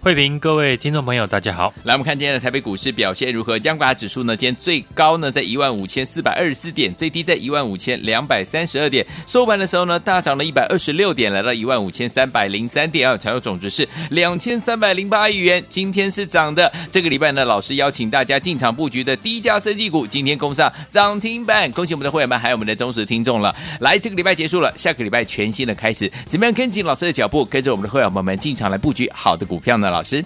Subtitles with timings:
[0.00, 1.74] 慧平，各位听众朋友，大家好。
[1.82, 3.58] 来，我们看今天的台北股市表现如何？
[3.58, 4.36] 加权指数呢？
[4.36, 9.04] 今天最高呢在一万五千四百二十四点，最低在一万五千两百三十二点。
[9.26, 15.62] 收盘的时候呢，大涨了一百二十六点，来到一万五千三百零三点啊，成交总值是两千三百零八亿元。
[15.68, 16.72] 今天是涨的。
[16.92, 23.54] 这个礼拜呢，老师邀请大家进场布局的低价生技股，今天攻上涨停板，恭喜我们的会员们，还有我们的忠实听众了。
[23.80, 29.87] 来，这个礼拜结束了，下个礼拜全新的开始，怎么样跟紧老师的脚步，跟着我们的会员们们进场来布局好的股票呢？
[29.90, 30.24] 老师？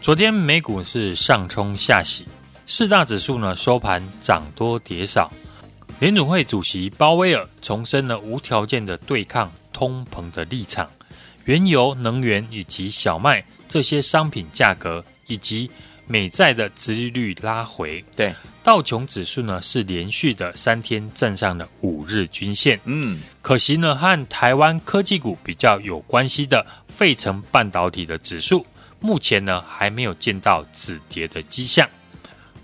[0.00, 2.26] 昨天美股是上冲下洗，
[2.66, 5.32] 四大指数呢收盘涨多跌少。
[6.00, 10.90] 联准会主席鲍威尔重申了无条件的对抗通膨的立场。
[11.44, 15.70] 原油、能源以及小麦这些商品价格以及
[16.06, 18.04] 美债的殖利率拉回。
[18.16, 22.78] 对，道琼指数呢是连续的三天站上了五日均线。
[22.84, 28.66] 嗯，可惜呢和台湾科技股比较有关系的费城半导体的指数。
[29.00, 31.88] 目前呢，还没有见到止跌的迹象。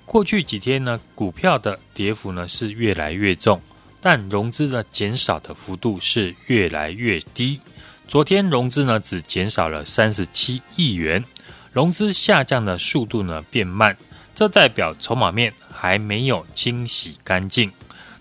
[0.04, 3.60] 过去几天呢，股票的跌幅呢是越来越重，
[4.00, 7.60] 但融资的减少的幅度是越来越低。
[8.08, 11.24] 昨天融资呢只减少了三十七亿元，
[11.72, 13.96] 融资下降的速度呢变慢，
[14.34, 17.70] 这代表筹码面还没有清洗干净。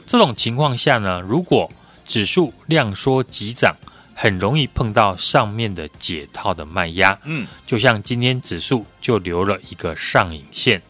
[0.05, 1.71] 这种情况下呢，如果
[2.05, 3.75] 指数量缩急涨，
[4.21, 10.81] 很容易碰到上面的解套的卖压，嗯，就像今天指数就留了一个上影线。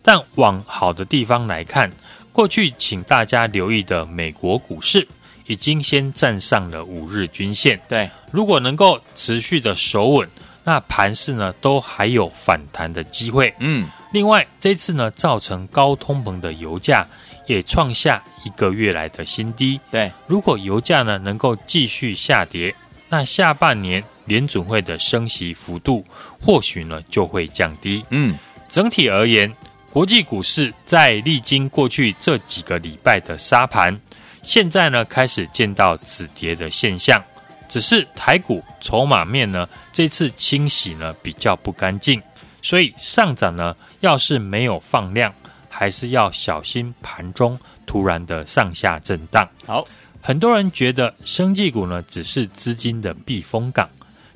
[0.00, 1.90] 但往好的地方来看，
[2.30, 5.08] 过去请大家留意的美国股市
[5.46, 7.80] 已经先站上了五日均线。
[7.88, 10.28] 对，如果能够持续的守稳，
[10.62, 13.52] 那盘势呢都还有反弹的机会。
[13.58, 17.04] 嗯，另外这次呢造成高通膨的油价。
[17.48, 19.80] 也创下一个月来的新低。
[19.90, 22.72] 对，如果油价呢能够继续下跌，
[23.08, 26.04] 那下半年联准会的升息幅度
[26.40, 28.04] 或许呢就会降低。
[28.10, 28.38] 嗯，
[28.68, 29.52] 整体而言，
[29.90, 33.98] 国际股市在历经过去这几个礼拜的沙盘，
[34.42, 37.20] 现在呢开始见到止跌的现象。
[37.66, 42.22] 只是台股筹码面呢这次清洗呢比较不干净，
[42.62, 45.34] 所以上涨呢要是没有放量。
[45.78, 47.56] 还是要小心盘中
[47.86, 49.48] 突然的上下震荡。
[49.64, 49.84] 好，
[50.20, 53.88] 很多人觉得生技股呢只是资金的避风港，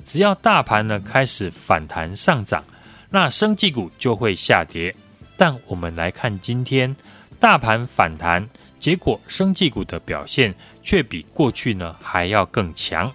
[0.05, 2.63] 只要大盘呢开始反弹上涨，
[3.09, 4.95] 那生技股就会下跌。
[5.35, 6.95] 但我们来看今天
[7.41, 8.47] 大盘反弹，
[8.79, 13.11] 结果生技股的表现却比过去呢还要更强。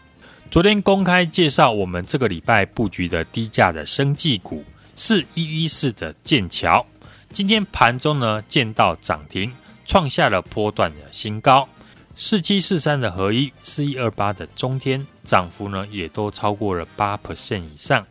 [0.51, 4.63] 昨天公开介绍我们这个礼拜布局的低价的生技股，
[4.97, 6.85] 是一一四的剑桥。
[7.31, 9.53] 今天盘中呢，见到涨停，
[9.85, 11.69] 创下了波段的新高。
[12.17, 18.05] 四七四三的合一，四一二八的中天，涨幅呢也都超过了八 percent 以上。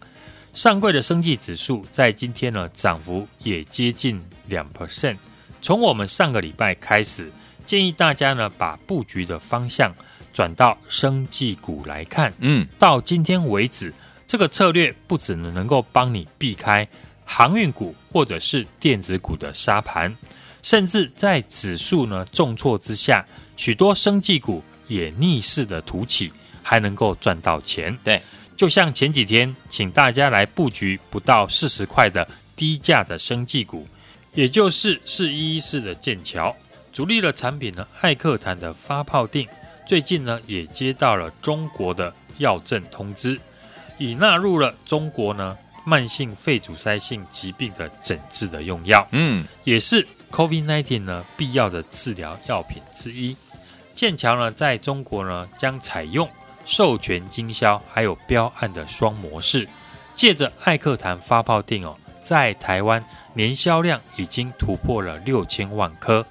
[0.53, 5.17] 上柜的生技指数在今天呢，涨幅也接近两 percent。
[5.61, 7.29] 从我们上个礼拜开始，
[7.65, 9.93] 建议大家呢，把布局的方向
[10.31, 12.31] 转到生技股来看。
[12.39, 13.93] 嗯，到今天为止，
[14.25, 16.87] 这个策略不只能够帮你避开。
[17.29, 20.15] 航运股或者是电子股的沙盘，
[20.63, 23.23] 甚至在指数呢重挫之下，
[23.57, 26.31] 许多生技股也逆势的突起，
[26.63, 27.95] 还能够赚到钱。
[28.01, 28.19] 对，
[28.55, 33.85] 就像前几天请大家来布局不到四十块的低价的生技股，
[34.33, 36.55] 也就是四一一四的剑桥，
[36.93, 39.45] 主力的产品呢，艾克坦的发泡定，
[39.85, 43.37] 最近呢也接到了中国的药证通知，
[43.97, 45.57] 已纳入了中国呢。
[45.87, 53.33] 慢性肺阻塞性疾病的诊治的用药，嗯，也是 COVID-19 呢必要的治疗药品之一。
[53.93, 56.29] 剑桥呢在中国呢将采用
[56.65, 59.65] 授权经销还有标案的双模式，
[60.13, 63.01] 借着艾克坦发泡定哦，在台湾
[63.33, 66.25] 年销量已经突破了六千万颗，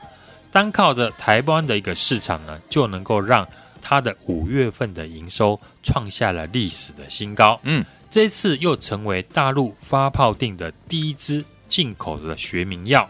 [0.53, 3.49] 单靠着台湾的一个市场呢，就能够让
[3.81, 7.82] 它的五月份的营收创下了历史的新高，嗯。
[8.11, 13.08] 这次又成为大陆发泡定的第一支进口的学名药。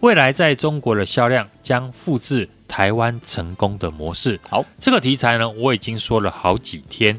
[0.00, 4.38] 未来在中国的销量将复制台湾成功的模式。
[4.48, 7.18] 好，这个题材呢，我已经说了好几天，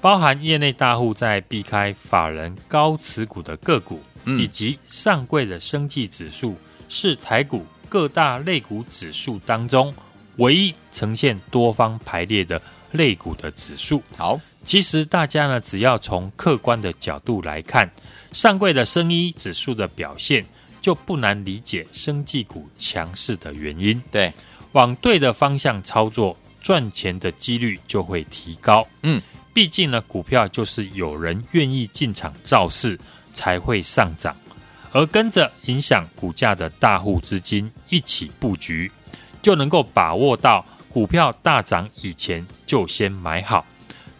[0.00, 6.56] 包含业内大户在避开法人高持股的个股，嗯、以及上柜的生技指数
[6.88, 9.94] 是台股各大类股指数当中
[10.38, 12.60] 唯一呈现多方排列的
[12.90, 14.02] 类股的指数。
[14.16, 17.90] 好，其实大家呢，只要从客观的角度来看，
[18.32, 20.44] 上柜的生医指数的表现。
[20.82, 24.00] 就不难理解生技股强势的原因。
[24.12, 24.32] 对，
[24.70, 28.86] 往对的方向操作，赚钱的几率就会提高。
[29.02, 29.20] 嗯，
[29.52, 32.96] 毕竟呢，股票就是有人愿意进场造势
[33.32, 34.36] 才会上涨，
[34.92, 38.88] 而跟着影响股价的大户资金一起布局，
[39.42, 43.66] 就能够把握到股票大涨以前就先买好。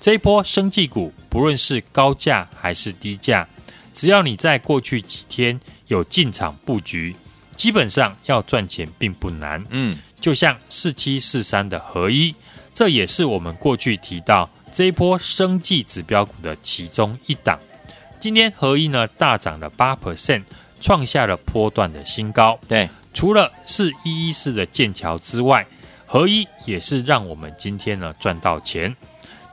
[0.06, 3.44] 这一波生技股，不论是高价还是低价。
[3.92, 5.58] 只要你在过去几天
[5.88, 7.16] 有进场布局，
[7.56, 9.60] 基本上要赚钱并不难。
[9.70, 12.32] 嗯，就像四七四三的合一，
[12.72, 17.58] 这也是我们过去提到这一波生技指标股的其中一档。
[18.20, 20.44] 今天合一呢大涨了八 percent，
[20.80, 22.56] 创下了波段的新高。
[22.68, 25.66] 对，除了是一一四的剑桥之外，
[26.06, 28.94] 合一也是让我们今天呢赚到钱。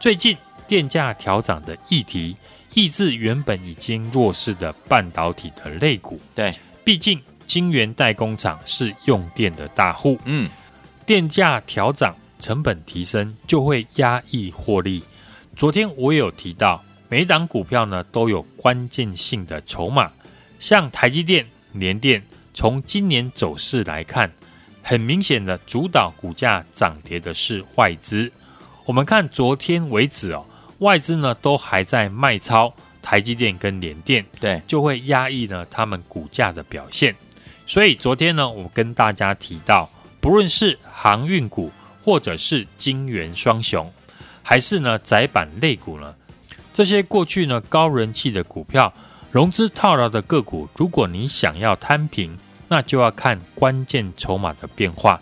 [0.03, 0.35] 最近
[0.67, 2.35] 电价调涨的议题。
[2.73, 6.53] 抑制原本已经弱势的半导体的类股，对，
[6.83, 10.45] 毕竟晶圆代工厂是用电的大户，嗯，
[11.05, 15.01] 电价调涨，成本提升就会压抑获利。
[15.55, 20.11] 昨天我也有提到，每一档股票呢都有关键性的筹码，
[20.59, 22.21] 像台积电、联电，
[22.53, 24.29] 从今年走势来看，
[24.81, 28.29] 很明显的主导股价涨跌的是外资。
[28.85, 30.45] 我们看昨天为止哦。
[30.79, 37.15] 外资呢都还在卖超台积电跟联电，对，就会压抑呢他们股价的表现。
[37.65, 39.89] 所以昨天呢，我跟大家提到，
[40.19, 41.71] 不论是航运股，
[42.03, 43.89] 或者是金圆双雄，
[44.41, 46.13] 还是呢窄板类股呢，
[46.73, 48.93] 这些过去呢高人气的股票，
[49.31, 52.37] 融资套牢的个股，如果你想要摊平，
[52.67, 55.21] 那就要看关键筹码的变化。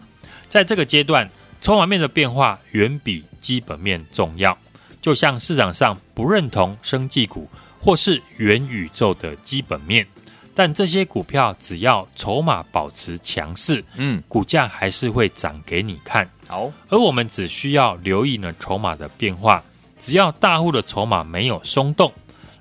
[0.50, 1.30] 在这个阶段，
[1.62, 4.58] 筹码面的变化远比基本面重要。
[5.02, 7.50] 就像市场上不认同生技股
[7.80, 10.06] 或是元宇宙的基本面，
[10.54, 16.30] 但这些股票只要筹码保持强势，嗯，股价还是会涨给你看。
[16.48, 19.64] 好，而我们只需要留意呢筹码的变化，
[20.00, 22.14] 只要大户的筹码没有松动，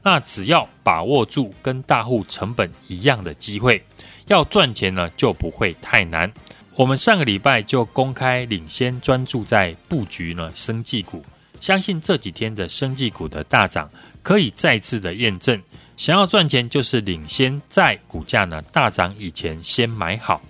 [0.02, 3.84] 那只要把握住跟大户成本一样的机会，
[4.28, 6.32] 要赚钱呢就不会太难。
[6.76, 11.24] 我们上个礼拜就公开领先专注在布局呢生技股。
[11.60, 13.90] 相信这几天的生技股的大涨，
[14.22, 15.60] 可以再次的验证，
[15.96, 20.40] 想要赚钱就是领先在股价呢大涨以前先买好。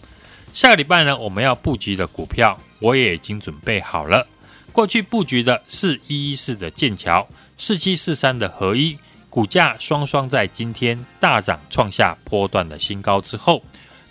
[0.55, 4.25] 下个礼拜呢，我们要布局的股票，我也已经准备好了。
[4.71, 7.29] 过去布局的是一一四的剑桥，
[7.59, 8.97] 四七四三的合一，
[9.29, 13.61] 股价双双在今天大涨，创下波段的新高之后，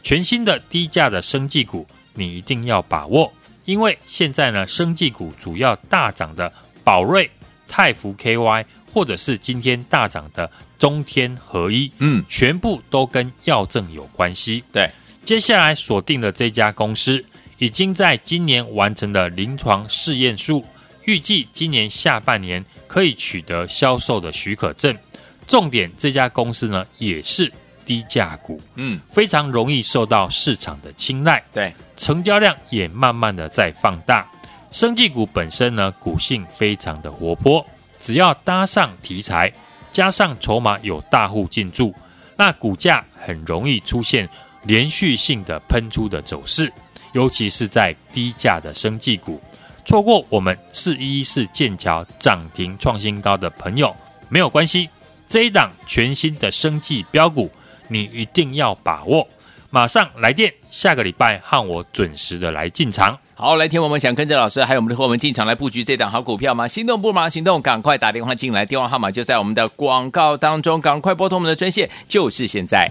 [0.04, 1.88] 全新的低价的生技股，
[2.20, 3.34] 你一定要把握，
[3.64, 6.52] 因为现在呢，生技股主要大涨的。
[6.82, 7.30] 宝瑞、
[7.68, 10.50] 泰福 KY，或者是今天大涨的
[10.80, 14.64] 中天合一，嗯，全部都跟药证有关系。
[14.74, 14.90] 对，
[15.24, 17.24] 接下来锁定的这家公司，
[17.60, 20.66] 已经在今年完成了临床试验数，
[21.04, 24.98] 预计今年下半年可以取得销售的许可证。
[25.46, 27.52] 重点，这家公司呢也是
[27.90, 31.44] 低价股，嗯，非常容易受到市场的青睐。
[31.52, 34.30] 对，成交量也慢慢的在放大。
[34.70, 37.66] 生技股本身呢，股性非常的活泼，
[38.00, 39.52] 只要搭上题材，
[39.92, 41.92] 加上筹码有大户进驻，
[42.38, 44.30] 那股价很容易出现
[44.66, 46.72] 连续性的喷出的走势，
[47.14, 49.42] 尤其是在低价的生技股。
[49.84, 53.96] 错过我们四一四剑桥涨停创新高的朋友
[54.30, 54.88] 没有关系，
[55.28, 57.50] 这一档全新的生技标股，
[57.90, 59.28] 你一定要把握，
[59.70, 63.20] 马上来电，下个礼拜和我准时的来进场。
[63.36, 66.68] 好，来听我们想跟着老师，还有我们的伙伴进场来布局这档好股票吗？
[66.68, 72.90] 心动不忙行动，赶快打电话进来，电话号码就在我们的广告当中，赶快拨通我们的专线，就是现在。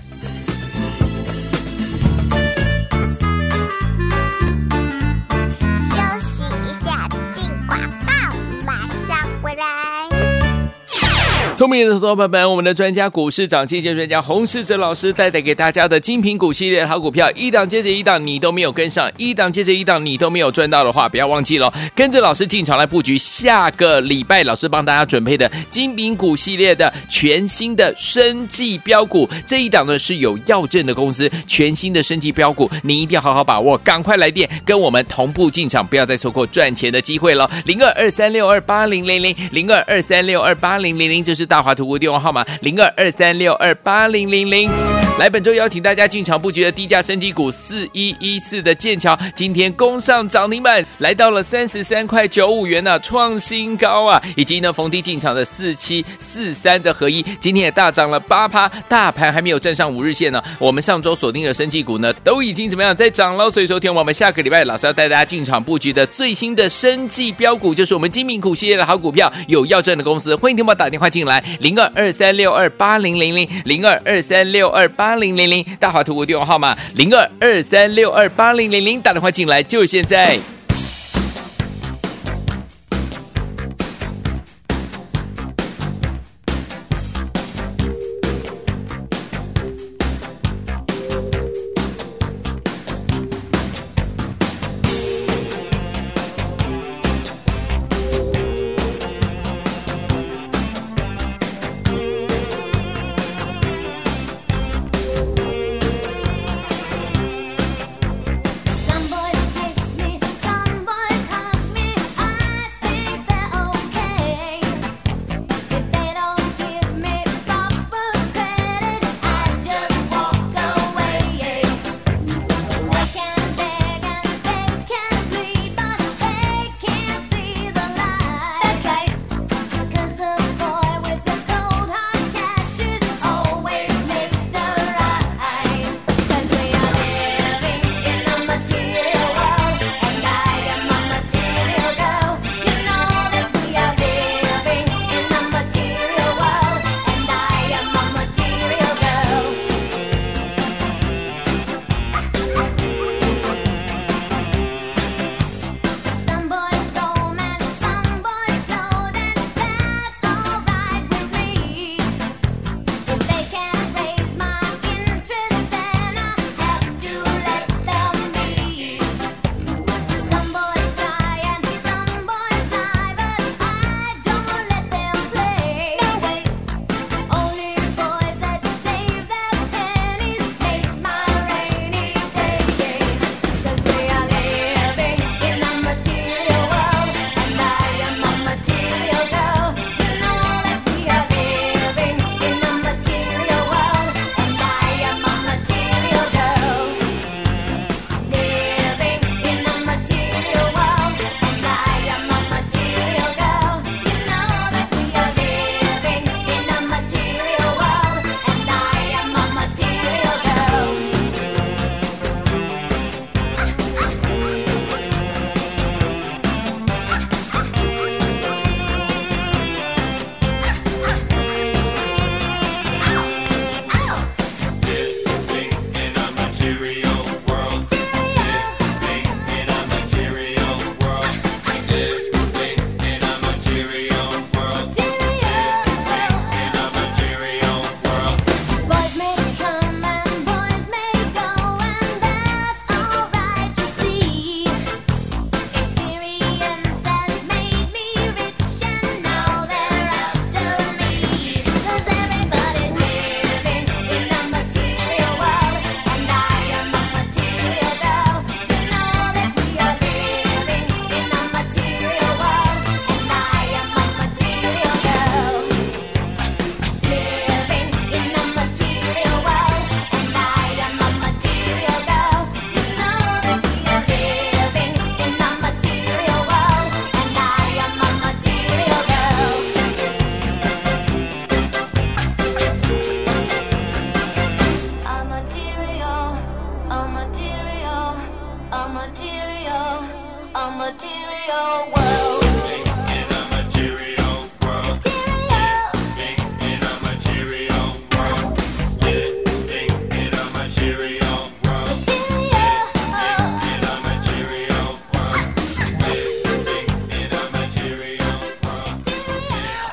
[11.58, 41.47] 聪明的伙伴们，我们的专家股市涨跌专家洪世哲老师带带给大家的精品股系列好股票，一档接着一档，你都没有跟上，一档接着一档，你都没有赚到的话，不要忘记了，跟着老师进场来布局下个礼拜老师帮大家准备的精品股系列的全新的生技标股，这一档呢是有药证的公司，全新的生技标股，你一定要好好把握，赶快来电跟我们同步进场，不要再错过赚钱的机会了，零二二三六二八零零零零二二三六二八零零零，这是。
[41.48, 44.70] 大华图文电话号码零二二三六二八零零零，
[45.18, 54.22] 来本周邀请大家进场布局的低价生技股四一一四的剑桥，今天攻上涨停板，来到了三十三块九五元呢、创新高啊！
[54.36, 60.40] 以及呢逢低进场的四七四三的合一，今天也大涨了八趴，大盘还没有站上五日线呢。
[60.56, 63.50] 我们上周锁定的生技股呢，都已经怎么样在涨了？
[63.50, 71.44] 所以说，听我们下个礼拜老师要带大家进场布局的最新的生技标股，就是我们精品股系列的好股票，有要证的公司，欢迎听我打电话进来。
[71.58, 80.38] 零二二三六二八零零零零二二三六二八零零零，大华图我电话号码零二二三六二八零零零，打电话进来就现在。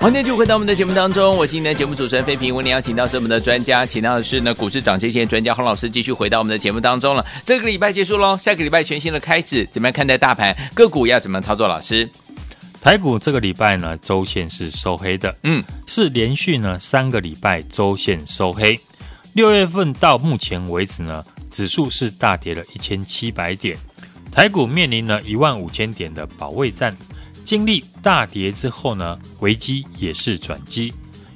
[0.05, 2.53] 好，那就回到我们的节目当中，我是你的节目主持人费平。
[2.53, 7.25] 为您邀请到是我们的专家，请到的是呢股市涨跌线专家洪老师，继续回到我们的节目当中了。
[7.43, 11.67] 这个礼拜结束喽，下个礼拜全新的开始，怎么样看待大盘个股要怎么操作？
[11.67, 12.07] 老师，
[12.79, 18.79] 台股这个礼拜呢，周线是收黑的，嗯，是连续呢三个礼拜周线收黑。
[19.33, 23.75] 六月份到目前为止呢，指数是大跌了一千七百点，
[24.31, 26.95] 台股面临了一万五千点的保卫战。
[27.45, 30.91] 经历大跌之后呢，危机也是转机，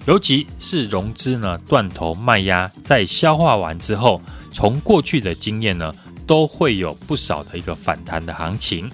[0.06, 4.20] 尤其是融资呢断头卖压，在消化完之后，
[4.51, 5.94] 从过去的经验呢，
[6.25, 8.89] 都会有不少的一个反弹的行情。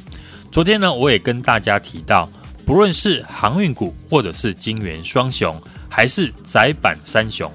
[0.51, 2.29] 昨天呢，我也跟大家提到，
[2.65, 5.55] 不论是航运股，或者是金元双雄，
[5.87, 7.49] 还是窄板三雄，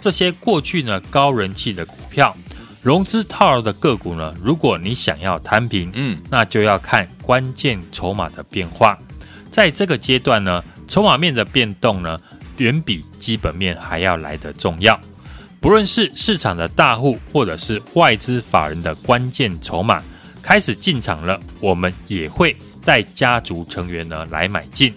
[0.00, 2.34] 这些过去呢高人气的股票。
[2.82, 8.98] 融资套牢的个股呢，如果你想要摊平，嗯，那就要看关键筹码的变化。
[9.52, 12.18] 在这个阶段呢，筹码面的变动呢，
[12.56, 14.98] 远比基本面还要来得重要。
[15.60, 20.02] 不论是市场的大户，或者是外资法人的关键筹码
[20.42, 24.92] 开始进场了，我们也会带家族成员呢来买进，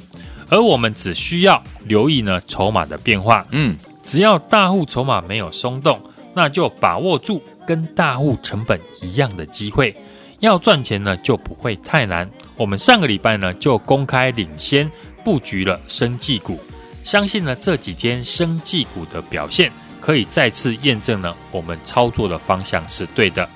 [0.50, 3.46] 而我们只需要留意呢筹码的变化。
[3.52, 6.02] 嗯，只要大户筹码没有松动，
[6.36, 7.42] 那就把握住。
[7.68, 9.96] 跟大户成本一样的机会，
[10.40, 12.30] 要赚钱呢就不会太难。
[12.58, 14.88] 我们上个礼拜呢就公开领先
[15.24, 16.60] 布局了生技股，
[17.04, 23.50] 相信呢这几天生技股的表现可以再次验证呢我们操作的方向是对的。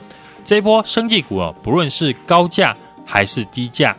[0.43, 3.95] 这波生技股啊，不论是高价还是低价，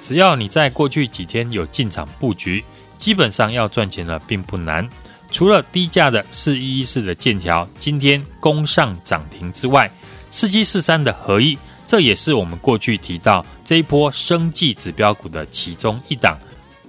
[0.00, 2.64] 只要你在过去几天有进场布局，
[2.98, 4.90] 基本上要赚钱呢并不难。
[5.32, 9.90] 除了低价的四一一四的剑桥今天攻上涨停之外，
[10.30, 16.38] 四七四三的合一，这也是我们过去提到这一波生计指标股的其中一档。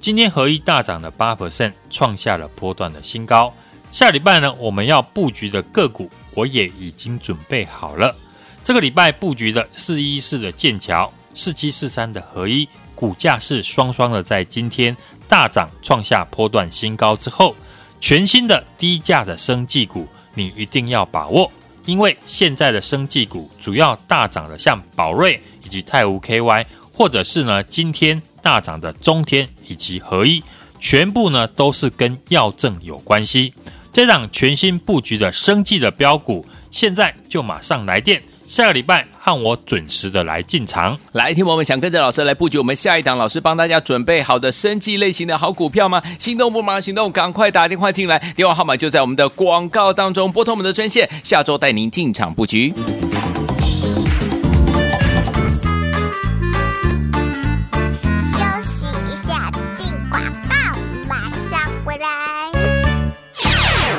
[0.02, 3.52] 今天合一大涨了八 percent，创下了波段的新高。
[3.92, 8.14] 下礼拜呢，我们要布局的个股，我也已经准备好了。
[8.62, 14.96] 这个礼拜布局的四一一四的剑桥，四七四三的合一，股价是双双的在今天
[15.30, 17.56] 大涨，创下波段新高之后。
[18.03, 21.50] 全新的低价的生技股，你一定要把握，
[21.86, 30.43] 因为现在的生技股主要大涨的，像宝瑞以及泰吴 KY，或者是呢今天大涨的中天以及合一，
[30.81, 33.53] 全部呢都是跟药证有关系。
[33.94, 38.22] 这档全新布局的生技的标股，现在就马上来电。
[38.53, 46.00] 下个礼拜和我准时的来进场，来听我们想跟着老师来布局我们下一档老师帮大家准备好的生计类型的好股票吗？
[46.20, 52.72] 心动不忙行动，赶快打电话进来，电话号码就在我们的广告当中，拨通我们的专线，下周带您进场布局。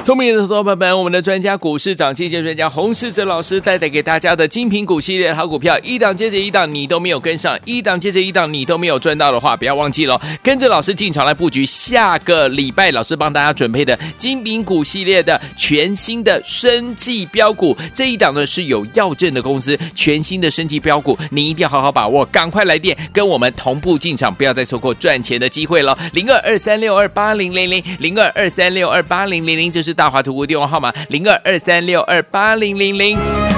[0.04, 17.74] 聪明的伙伴们，我们的专家股市涨跌线专家洪世哲老师带带给大家的精品股系列好股票，一档接着一档，你都没有跟上，一档接着一档，你都没有赚到的话，不要忘记了，跟着老师进场来布局下个礼拜老师帮大家准备的精品股系列的全新的生技标股。
[17.94, 25.98] 这一档呢是有药证的公司，全新的生技标股，你一定要好好把握，赶快来电跟我们同步进场，不要再错过赚钱的机会了。
[26.12, 29.93] 零二二三六二八零零零零二二三六二八零零零，这是。
[29.94, 33.16] 大华图电话号码零二二三六二八零零零，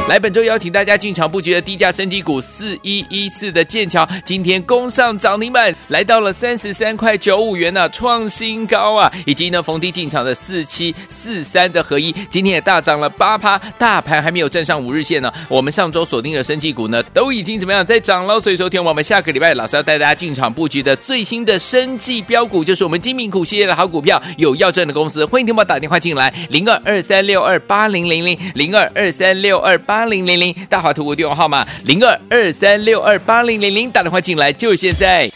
[0.09, 9.11] 来本周邀请大家进场布局的低价生技股四一一四的剑桥，今天攻上涨停板，来到了三十三块九五元呢、创新高啊！
[9.25, 15.33] 以及呢逢低进场的四七四三的合一，今天也大涨了八趴，大盘还没有站上五日线呢。
[15.49, 18.39] 我们上周锁定的生技股呢，都已经怎么样在涨了？
[18.39, 26.26] 所以说，听我们下个礼拜老师要带大家进场布局的最新的生技标股，就是我们精品股系列的好股票，有要证的公司，欢迎听我打电话进来。
[26.51, 35.31] 零二二三六二八零零零零二二三六二八零零零，大华图物电话号码零二二三六二八零零零，打电话进来就现在。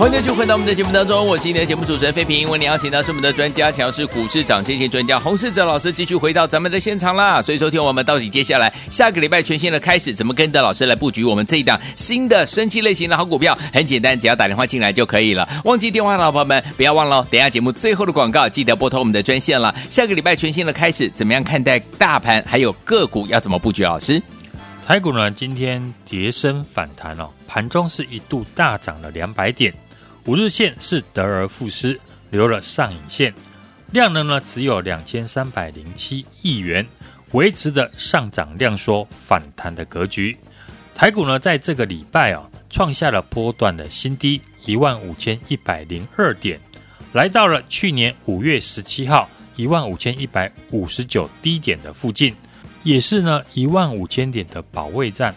[0.00, 2.48] 欢迎继续回到我们的节目当中，我是今天的节目主持人费平。
[2.48, 7.42] 为你邀请到是我们的专家，强势股市涨跌线专家洪世哲老师，继续回到咱们的现场啦。
[7.42, 13.54] 所以，说听我们到底接下来下个礼拜全新的开始，怎么跟着老师来布局我们这一档新的生机类型的好股票？
[13.74, 15.46] 很简单，只要打电话进来就可以了。
[15.64, 19.74] 忘记电话的好朋友们，不要忘了，等下节目最后的广告，记得拨通我们的专线了。
[19.90, 23.84] 下个礼拜全新的开始，怎么样看待大盘还有个股要怎么布局？
[23.84, 24.22] 老师，
[24.86, 29.70] 台股呢今天跌升反弹哦，盘中是一度大涨了两百点，
[30.26, 31.98] 五日线是得而复失，
[32.30, 33.32] 留了上影线，
[33.92, 36.86] 量能呢只有两千三百零七亿元，
[37.32, 40.36] 维持的上涨量缩反弹的格局。
[40.94, 46.60] 台股呢在这个礼拜哦，创下了波段的新低一万五千一百零二点，
[47.12, 52.34] 来到了去年五月十七号一万五千一百五十九低点的附近。
[52.82, 55.34] 也是呢，一万五千点的保卫战。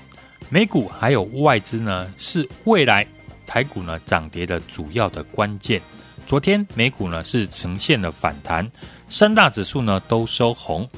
[0.49, 3.05] 美股还有外资呢，是未来
[3.45, 5.81] 台股呢涨跌的主要的关键。
[6.25, 8.69] 昨天美股呢是呈现了反弹，
[9.09, 10.89] 三大指数呢都收红，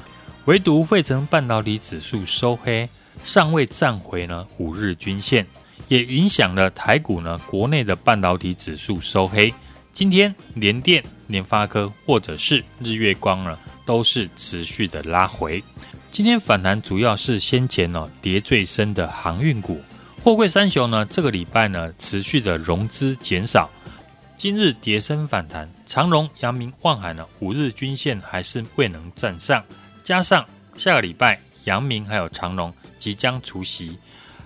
[0.45, 2.87] 唯独费城半导体指数收黑，
[3.23, 5.45] 尚未站回呢五日均线，
[5.87, 9.53] 也影响了台股呢国内的半导体指数收黑。
[9.93, 15.63] 今天联电、联发科或者是日月光呢，都是持续的拉回。
[16.11, 19.81] 今天反弹主要是先前呢跌最深的航运股，
[20.25, 23.69] 货柜三雄呢这个礼拜呢持续的融资减少，
[24.35, 29.63] 今日跌升反弹，长荣、阳明、望海呢五日均线还是未能站上，
[30.03, 30.43] 加上
[30.75, 33.99] 下个礼拜阳明还有长荣即将除息，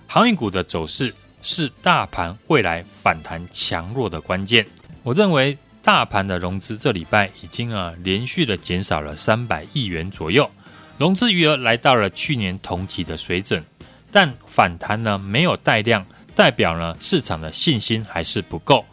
[0.06, 4.66] 航运股的走势是大盘未来反弹强弱的关键。
[5.02, 10.50] 我认为大盘的融资这礼拜已经啊连续的减少了三百亿元左右。
[10.98, 13.64] 融资余额来到了去年同期的水准，
[14.10, 18.84] 但反弹呢没有带量，代表呢市场的信心还是不够。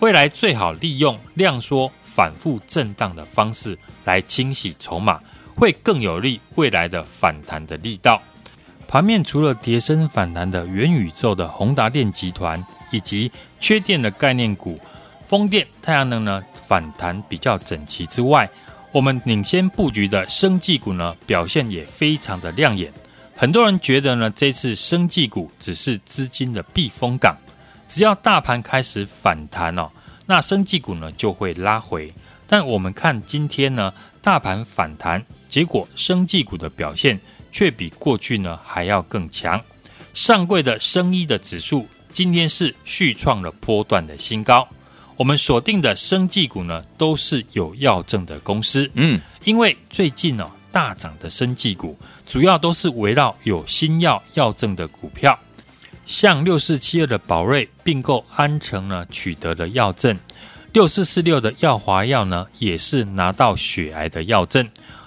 [0.00, 5.18] 未来最好利用量缩反复震荡的方式来清洗筹码，
[5.54, 8.20] 会更有利未来的反弹的力道。
[8.86, 14.78] 盘面除了跌升反弹的元宇宙的宏达电集团，以及缺电的概念股，
[15.26, 18.48] 风电、太阳能呢反弹比较整齐之外，
[18.92, 22.92] 我们领先布局的生技股呢，表现也非常的亮眼。
[23.38, 27.36] 很多人觉得呢，这次生技股只是资金的避风港，
[27.86, 29.90] 只要大盘开始反弹哦，
[30.24, 32.10] 那生技股呢就会拉回。
[32.46, 37.20] 但我们看今天呢，大盘反弹，结果生技股的表现
[37.52, 39.62] 却比过去呢还要更强。
[40.14, 44.66] 上柜的生医的指数今天是续创了波段的新高。
[45.18, 48.90] 我们锁定的生技股呢，都是有药证的公司。
[48.94, 55.38] 嗯，因为最近哦大涨的生技股，主要都是围绕有新药药证的股票，
[56.04, 60.14] 像六四七二的宝瑞并购安诚呢，取得了药证；
[60.72, 64.64] 六四四六的耀华药呢，也是拿到血癌的药证；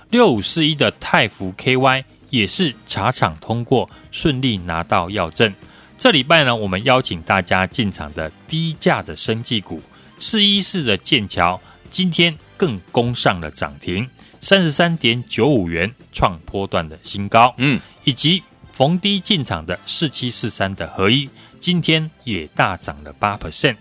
[0.10, 5.54] 六五四一的泰福 KY 也是茶厂通过，顺利拿到药证。
[5.98, 9.82] 这礼拜呢，我们邀请大家进场的低价的生技股。
[10.20, 14.08] 四一四的剑桥今天更攻上了涨停，
[14.42, 17.54] 三十三点九五元创波段的新高。
[17.58, 23.76] 嗯，以及逢低进场的四七四三的合一，今天也大涨了八 percent。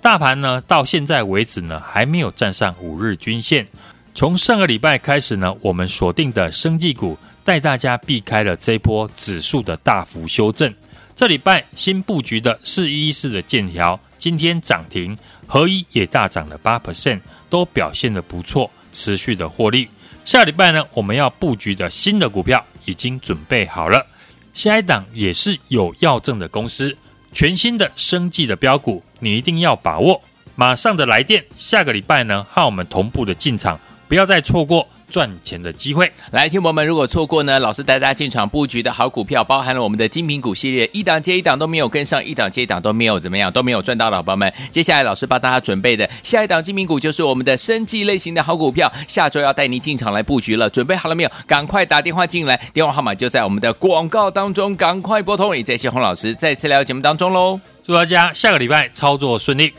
[0.00, 3.66] 大盘呢，到现在为止呢，还没有站上五日均线。
[4.14, 10.72] 从上个礼拜开始呢，我们锁定的生技股，带大家避开了这波指数的大幅修正。
[11.14, 13.98] 这礼拜新布局的四一四的剑条。
[14.18, 15.16] 今天涨停，
[15.46, 19.88] 合一也大涨了八 percent，都表现的不错，持续的获利。
[20.28, 24.04] 下礼拜呢，我们要布局的新的股票已经准备好了，
[24.52, 26.94] 下一档也是有要证的公司，
[27.32, 30.22] 全新的生计的标股，你一定要把握。
[30.54, 36.10] 马上的来电，下个礼拜呢，和我们同步的进场，不要再错过赚钱的机会。
[36.30, 51.30] 来，听友们，如果错过呢，老师带大家进场布局的好股票，包含了我们的精品股系列，一档接一档都没有跟上，一档接一档都没有怎么样，都没有赚到的好朋友们，接下来老师帮大家准备的下一档精品股就是我们的生技类型的好股票，下周要带您进场来布局了，准备好了没有？
[51.46, 55.56] 赶快打电话进来，电话号码就在我们的广告当中，赶快拨通。
[55.56, 59.72] 也谢谢洪老师再次来到节目当中喽，祝大家下个礼拜操作顺利。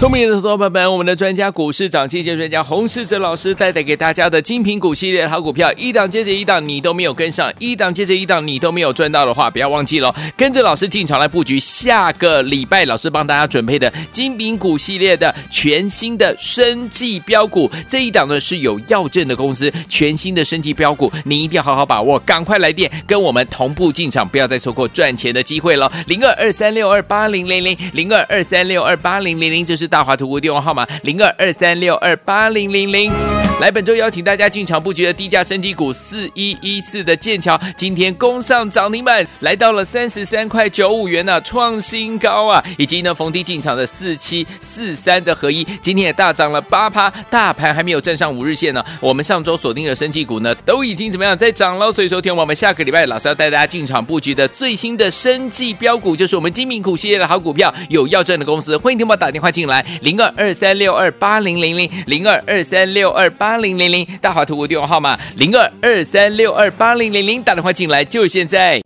[0.00, 29.89] 聪明的伙伴们，我们的专家股市涨跌线专家洪世哲老师带带给大家的精品股系列好股票，一档接着一档，你都没有跟上，一档接着一档，你都没有赚到的话，不要忘记了，跟着老师进场来布局下个礼拜老师帮大家准备的精品股系列的全新的生技标股，这一档呢是有药证的公司，全新的生技标股，你一定要好好把握，赶快来电跟我们同步进场，不要再错过赚钱的机会了，零二二三六二八零零零零二二三六二八零零零，这是。
[29.90, 33.12] 大华图股电话号码零二二三六二八零零零，
[33.60, 42.64] 来本周邀请大家进场布局的低价升级股四一一四的剑桥，今天攻上涨停板，来到了三十三块九五元呢、啊，创新高啊！
[42.78, 48.84] 以及呢逢低进场的四七四三的合一，今天也大涨了八趴，大盘还没有站上五日线呢。
[49.00, 51.90] 我们上周锁定的升级股呢，都已经怎么样在涨了？
[51.90, 59.79] 所以说，听我们下个礼拜老师要带大家进场布局的最新的升级标股，就是我们精品股系列的好股票，有要证的公司，欢迎听我打电话进来。
[60.02, 68.80] 零二二三六二八零零零零二二三六二八零零零，大华图股电话号码零二二三六二八零零零，打电话进来就现在。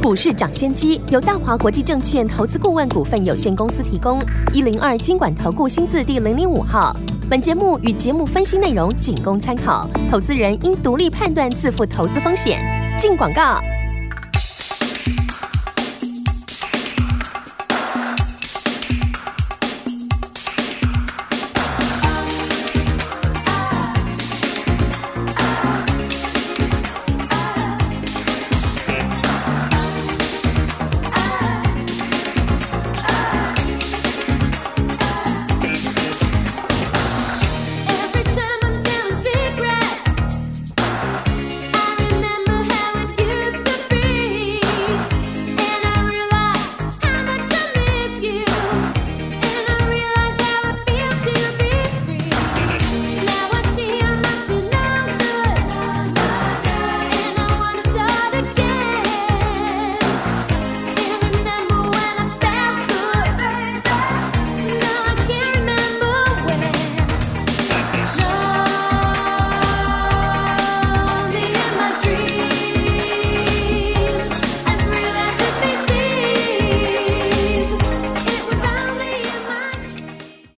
[0.00, 4.20] 股市涨先机由大华国际证券投资顾问股份有限公司提供，
[4.54, 6.96] 一零二经管投顾新字第零零五号。
[7.28, 12.58] 本节目与节目分析内容仅供参考，投资人应独立判断，自负投资风险。
[12.98, 13.60] 进广告。